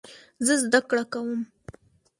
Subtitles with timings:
[0.45, 1.39] زه زده کړه کوم.